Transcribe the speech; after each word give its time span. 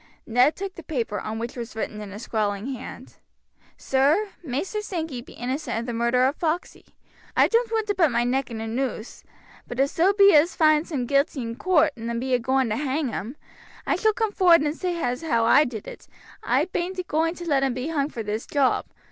Ned 0.25 0.55
took 0.55 0.73
the 0.73 0.81
paper, 0.81 1.19
on 1.19 1.37
which 1.37 1.55
was 1.55 1.75
written 1.75 2.01
in 2.01 2.11
a 2.11 2.17
scrawling 2.17 2.73
hand: 2.73 3.17
"Sir, 3.77 4.29
Maister 4.43 4.81
Sankey 4.81 5.21
be 5.21 5.33
innocent 5.33 5.77
of 5.77 5.85
the 5.85 5.93
murder 5.93 6.25
of 6.25 6.37
Foxey. 6.37 6.95
I 7.37 7.47
doan't 7.47 7.71
want 7.71 7.85
to 7.85 7.93
put 7.93 8.09
my 8.09 8.23
neck 8.23 8.49
in 8.49 8.61
a 8.61 8.67
noose, 8.67 9.23
but 9.67 9.79
if 9.79 9.91
so 9.91 10.11
be 10.11 10.33
as 10.33 10.55
they 10.55 10.57
finds 10.57 10.91
him 10.91 11.05
guilty 11.05 11.43
in 11.43 11.55
coort 11.55 11.91
and 11.95 12.19
be 12.19 12.33
a 12.33 12.39
going 12.39 12.69
to 12.69 12.77
hang 12.77 13.09
him, 13.09 13.37
I 13.85 13.95
shall 13.95 14.13
come 14.13 14.31
forward 14.31 14.61
and 14.61 14.75
say 14.75 14.97
as 14.99 15.21
how 15.21 15.45
I 15.45 15.65
did 15.65 15.87
it. 15.87 16.07
I 16.41 16.65
bean't 16.65 16.97
agoing 16.97 17.35
to 17.35 17.45
let 17.47 17.61
him 17.61 17.75
be 17.75 17.89
hung 17.89 18.09
for 18.09 18.23
this 18.23 18.47
job. 18.47 18.87